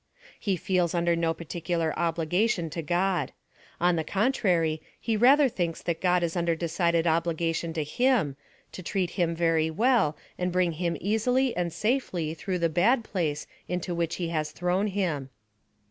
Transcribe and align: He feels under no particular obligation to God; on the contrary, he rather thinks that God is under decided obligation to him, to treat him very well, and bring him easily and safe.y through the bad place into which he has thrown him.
He 0.39 0.57
feels 0.57 0.95
under 0.95 1.15
no 1.15 1.31
particular 1.31 1.93
obligation 1.95 2.71
to 2.71 2.81
God; 2.81 3.33
on 3.79 3.97
the 3.97 4.03
contrary, 4.03 4.81
he 4.99 5.15
rather 5.15 5.47
thinks 5.47 5.79
that 5.83 6.01
God 6.01 6.23
is 6.23 6.35
under 6.35 6.55
decided 6.55 7.05
obligation 7.05 7.71
to 7.73 7.83
him, 7.83 8.35
to 8.71 8.81
treat 8.81 9.11
him 9.11 9.35
very 9.35 9.69
well, 9.69 10.17
and 10.39 10.51
bring 10.51 10.71
him 10.71 10.97
easily 10.99 11.55
and 11.55 11.71
safe.y 11.71 12.33
through 12.33 12.57
the 12.57 12.67
bad 12.67 13.03
place 13.03 13.45
into 13.67 13.93
which 13.93 14.15
he 14.15 14.29
has 14.29 14.49
thrown 14.49 14.87
him. 14.87 15.29